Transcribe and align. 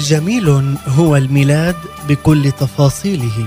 جميل 0.00 0.76
هو 0.86 1.16
الميلاد 1.16 1.76
بكل 2.08 2.52
تفاصيله. 2.52 3.46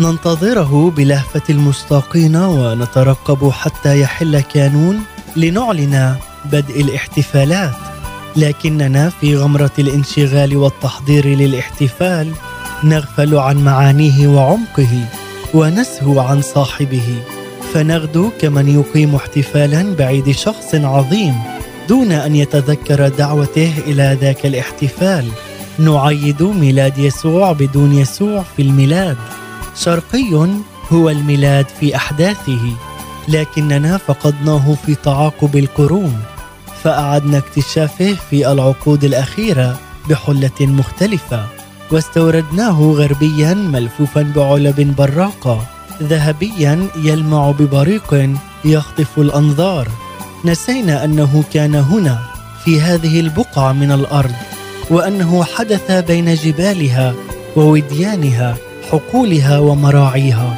ننتظره 0.00 0.92
بلهفة 0.96 1.42
المشتاقين 1.50 2.36
ونترقب 2.36 3.50
حتى 3.50 4.00
يحل 4.00 4.40
كانون 4.40 5.00
لنعلن 5.36 6.16
بدء 6.44 6.80
الاحتفالات. 6.80 7.74
لكننا 8.36 9.10
في 9.20 9.36
غمرة 9.36 9.70
الانشغال 9.78 10.56
والتحضير 10.56 11.26
للاحتفال 11.26 12.32
نغفل 12.84 13.34
عن 13.34 13.64
معانيه 13.64 14.28
وعمقه 14.28 15.04
ونسهو 15.54 16.20
عن 16.20 16.42
صاحبه. 16.42 17.22
فنغدو 17.74 18.30
كمن 18.40 18.68
يقيم 18.68 19.14
احتفالا 19.14 19.94
بعيد 19.94 20.30
شخص 20.30 20.74
عظيم 20.74 21.34
دون 21.88 22.12
أن 22.12 22.36
يتذكر 22.36 23.08
دعوته 23.08 23.72
إلى 23.86 24.18
ذاك 24.20 24.46
الاحتفال. 24.46 25.28
نعيد 25.84 26.42
ميلاد 26.42 26.98
يسوع 26.98 27.52
بدون 27.52 27.92
يسوع 27.92 28.44
في 28.56 28.62
الميلاد. 28.62 29.16
شرقي 29.76 30.56
هو 30.92 31.10
الميلاد 31.10 31.66
في 31.80 31.96
أحداثه 31.96 32.76
لكننا 33.28 33.96
فقدناه 33.96 34.76
في 34.86 34.94
تعاقب 34.94 35.56
القرون 35.56 36.22
فأعدنا 36.82 37.38
اكتشافه 37.38 38.16
في 38.30 38.52
العقود 38.52 39.04
الأخيرة 39.04 39.78
بحلة 40.08 40.60
مختلفة 40.60 41.46
واستوردناه 41.90 42.80
غربيا 42.80 43.54
ملفوفا 43.54 44.32
بعلب 44.36 44.96
براقة 44.96 45.66
ذهبيا 46.02 46.88
يلمع 46.96 47.50
ببريق 47.50 48.30
يخطف 48.64 49.18
الأنظار. 49.18 49.88
نسينا 50.44 51.04
أنه 51.04 51.44
كان 51.52 51.74
هنا 51.74 52.18
في 52.64 52.80
هذه 52.80 53.20
البقعة 53.20 53.72
من 53.72 53.92
الأرض. 53.92 54.34
وأنه 54.90 55.44
حدث 55.44 55.90
بين 55.90 56.34
جبالها 56.34 57.14
ووديانها 57.56 58.56
حقولها 58.90 59.58
ومراعيها 59.58 60.56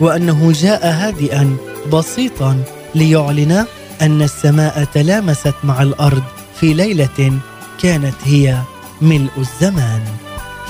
وأنه 0.00 0.52
جاء 0.52 0.86
هادئا 0.86 1.56
بسيطا 1.92 2.62
ليعلن 2.94 3.66
أن 4.02 4.22
السماء 4.22 4.84
تلامست 4.84 5.54
مع 5.64 5.82
الأرض 5.82 6.22
في 6.60 6.74
ليلة 6.74 7.38
كانت 7.82 8.14
هي 8.24 8.58
ملء 9.02 9.30
الزمان. 9.38 10.00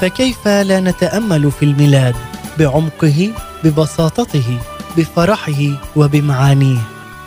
فكيف 0.01 0.49
لا 0.49 0.81
نتأمل 0.81 1.51
في 1.51 1.65
الميلاد 1.65 2.15
بعمقه 2.59 3.31
ببساطته 3.65 4.59
بفرحه 4.97 5.63
وبمعانيه؟ 5.97 6.79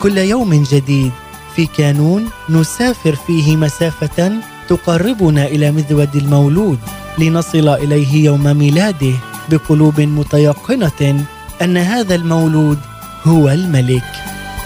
كل 0.02 0.17
يوم 0.17 0.64
جديد 0.64 1.12
في 1.56 1.66
كانون 1.66 2.30
نسافر 2.50 3.16
فيه 3.16 3.56
مسافة 3.56 4.31
تقربنا 4.70 5.46
إلى 5.46 5.72
مذود 5.72 6.16
المولود 6.16 6.80
لنصل 7.18 7.70
إليه 7.70 8.26
يوم 8.26 8.58
ميلاده 8.58 9.14
بقلوب 9.50 10.02
متيقنة 10.02 11.26
أن 11.62 11.78
هذا 11.78 12.16
المولود 12.16 12.80
هو 13.24 13.50
الملك 13.50 14.04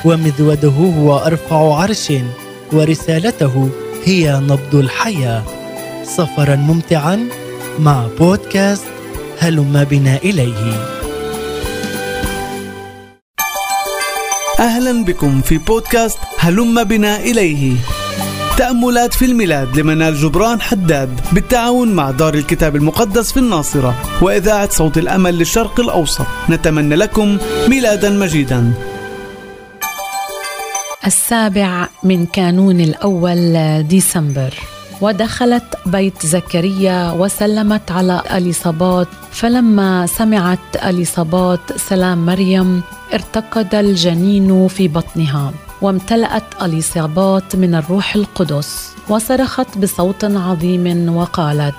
ومذوده 0.06 0.70
هو 0.70 1.18
أرفع 1.18 1.76
عرش 1.76 2.14
ورسالته 2.74 3.70
هي 4.06 4.40
نبض 4.44 4.76
الحياة. 4.76 5.44
سفرا 6.04 6.56
ممتعا 6.56 7.28
مع 7.80 8.08
بودكاست 8.20 8.86
هلم 9.40 9.84
بنا 9.84 10.18
إليه. 10.18 10.88
أهلا 14.60 15.04
بكم 15.06 15.42
في 15.42 15.58
بودكاست 15.58 16.18
هلم 16.40 16.84
بنا 16.84 17.20
إليه. 17.20 17.76
تأملات 18.58 19.14
في 19.14 19.26
الميلاد 19.26 19.80
لمنال 19.80 20.16
جبران 20.16 20.62
حداد 20.62 21.20
بالتعاون 21.32 21.94
مع 21.94 22.12
دار 22.12 22.34
الكتاب 22.34 22.76
المقدس 22.76 23.32
في 23.32 23.38
الناصرة 23.38 23.96
وإذاعة 24.22 24.70
صوت 24.70 24.98
الأمل 24.98 25.38
للشرق 25.38 25.80
الأوسط. 25.80 26.25
نتمنى 26.50 26.96
لكم 26.96 27.38
ميلادا 27.68 28.09
مجيدا. 28.09 28.74
السابع 31.06 31.88
من 32.03 32.25
كانون 32.25 32.81
الأول 32.81 33.84
ديسمبر. 33.88 34.54
ودخلت 35.02 35.75
بيت 35.86 36.25
زكريا 36.25 37.12
وسلمت 37.12 37.92
على 37.92 38.22
أليصابات. 38.31 39.08
فلما 39.31 40.06
سمعت 40.06 40.75
أليصابات 40.86 41.59
سلام 41.78 42.25
مريم 42.25 42.81
ارتقد 43.14 43.75
الجنين 43.75 44.68
في 44.68 44.88
بطنها. 44.88 45.54
وامتلأت 45.81 46.44
اليصابات 46.62 47.56
من 47.56 47.75
الروح 47.75 48.16
القدس 48.16 48.96
وصرخت 49.09 49.78
بصوت 49.78 50.24
عظيم 50.24 51.16
وقالت 51.16 51.75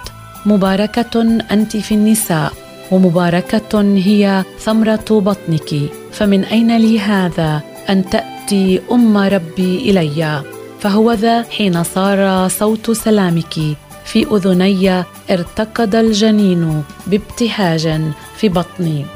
مباركة 0.47 1.23
أنت 1.51 1.77
في 1.77 1.95
النساء 1.95 2.53
ومباركة 2.91 3.81
هي 3.83 4.45
ثمرة 4.59 5.05
بطنك 5.11 5.75
فمن 6.13 6.45
أين 6.45 6.77
لي 6.77 7.01
هذا 7.01 7.61
أن 7.91 8.11
تأتي 8.11 8.81
أم 8.93 9.19
ربي 9.19 9.91
إليّ؟ 9.91 10.43
فهو 10.81 11.13
ذا 11.13 11.43
حين 11.43 11.85
صار 11.85 12.49
صوت 12.49 12.91
سلامك. 12.91 13.55
في 14.05 14.27
أذني 14.33 15.05
ارتقد 15.31 15.95
الجنين 15.95 16.83
بابتهاج 17.07 18.01
في 18.37 18.49
بطني. 18.49 19.07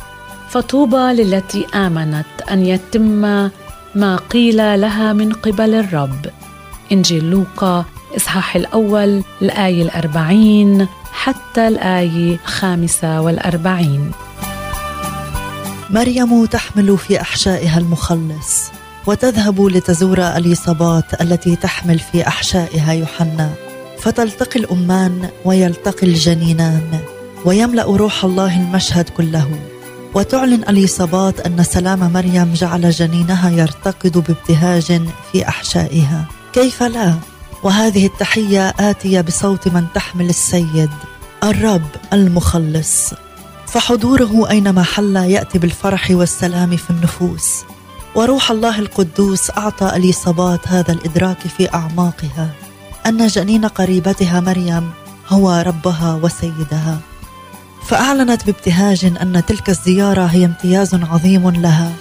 فطوبى 0.48 0.96
للتي 0.96 1.66
آمنت 1.74 2.26
أن 2.50 2.66
يتم 2.66 3.50
ما 3.96 4.16
قيل 4.16 4.80
لها 4.80 5.12
من 5.12 5.32
قبل 5.32 5.74
الرب. 5.74 6.26
إنجيل 6.92 7.24
لوقا 7.24 7.84
إصحاح 8.16 8.56
الأول 8.56 9.22
الآية 9.42 9.82
الأربعين 9.82 10.88
حتى 11.12 11.68
الآية 11.68 12.34
الخامسة 12.34 13.20
والأربعين. 13.20 14.10
مريم 15.90 16.44
تحمل 16.44 16.98
في 16.98 17.20
أحشائها 17.20 17.78
المخلص 17.78 18.70
وتذهب 19.06 19.60
لتزور 19.60 20.18
اليصابات 20.20 21.20
التي 21.20 21.56
تحمل 21.56 21.98
في 21.98 22.26
أحشائها 22.26 22.92
يوحنا. 22.92 23.50
فتلتقي 23.98 24.60
الأمان 24.60 25.28
ويلتقي 25.44 26.06
الجنينان 26.06 27.00
ويملأ 27.44 27.84
روح 27.84 28.24
الله 28.24 28.60
المشهد 28.60 29.08
كله. 29.08 29.48
وتعلن 30.14 30.64
اليصابات 30.68 31.40
أن 31.40 31.64
سلام 31.64 32.12
مريم 32.12 32.52
جعل 32.54 32.90
جنينها 32.90 33.50
يرتقد 33.50 34.12
بابتهاج 34.12 35.02
في 35.32 35.48
أحشائها. 35.48 36.24
كيف 36.52 36.82
لا؟ 36.82 37.14
وهذه 37.62 38.06
التحية 38.06 38.74
آتية 38.80 39.20
بصوت 39.20 39.68
من 39.68 39.86
تحمل 39.94 40.28
السيد 40.28 40.90
الرب 41.44 41.88
المخلص. 42.12 43.10
فحضوره 43.66 44.50
أينما 44.50 44.82
حل 44.82 45.16
يأتي 45.16 45.58
بالفرح 45.58 46.10
والسلام 46.10 46.76
في 46.76 46.90
النفوس. 46.90 47.64
وروح 48.14 48.50
الله 48.50 48.78
القدوس 48.78 49.50
أعطى 49.50 49.96
اليصابات 49.96 50.68
هذا 50.68 50.92
الإدراك 50.92 51.38
في 51.38 51.74
أعماقها. 51.74 52.50
أن 53.06 53.26
جنين 53.26 53.64
قريبتها 53.64 54.40
مريم 54.40 54.90
هو 55.28 55.64
ربها 55.66 56.20
وسيدها. 56.22 56.98
فأعلنت 57.88 58.46
بابتهاج 58.46 59.04
أن 59.04 59.42
تلك 59.46 59.70
الزيارة 59.70 60.24
هي 60.24 60.44
امتياز 60.44 60.94
عظيم 60.94 61.50
لها. 61.50 61.92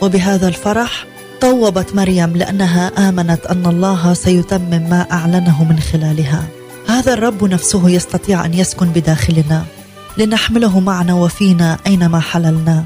وبهذا 0.00 0.48
الفرح 0.48 1.06
طوبت 1.40 1.94
مريم 1.94 2.36
لأنها 2.36 3.08
آمنت 3.08 3.46
أن 3.46 3.66
الله 3.66 4.14
سيتمم 4.14 4.90
ما 4.90 5.06
أعلنه 5.12 5.64
من 5.64 5.78
خلالها. 5.78 6.42
هذا 6.88 7.12
الرب 7.12 7.44
نفسه 7.44 7.90
يستطيع 7.90 8.44
أن 8.44 8.54
يسكن 8.54 8.86
بداخلنا. 8.86 9.64
لنحمله 10.18 10.80
معنا 10.80 11.14
وفينا 11.14 11.78
أينما 11.86 12.20
حللنا. 12.20 12.84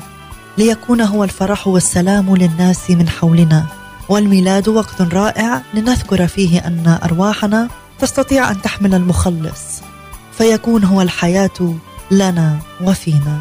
ليكون 0.58 1.00
هو 1.00 1.24
الفرح 1.24 1.68
والسلام 1.68 2.36
للناس 2.36 2.90
من 2.90 3.08
حولنا. 3.08 3.66
والميلاد 4.08 4.68
وقت 4.68 5.02
رائع 5.02 5.62
لنذكر 5.74 6.26
فيه 6.26 6.58
أن 6.58 6.98
أرواحنا 7.04 7.68
تستطيع 7.98 8.50
أن 8.50 8.62
تحمل 8.62 8.94
المخلص. 8.94 9.82
فيكون 10.38 10.84
هو 10.84 11.02
الحياة 11.02 11.76
لنا 12.10 12.58
وفينا. 12.80 13.40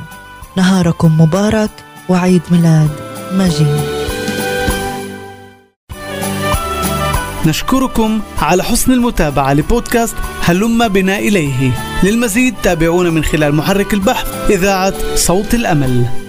نهاركم 0.58 1.22
مبارك 1.22 1.70
وعيد 2.10 2.42
ميلاد 2.52 2.90
مجيد. 3.34 3.82
نشكركم 7.46 8.22
على 8.42 8.64
حسن 8.64 8.92
المتابعة 8.92 9.54
لبودكاست 9.54 10.16
هلم 10.42 10.88
بنا 10.88 11.20
إليه. 11.20 11.72
للمزيد 12.04 12.56
تابعونا 12.64 13.10
من 13.10 13.24
خلال 13.24 13.56
محرك 13.56 13.94
البحث 13.94 14.28
إذاعة 14.50 15.16
صوت 15.16 15.54
الأمل. 15.54 16.25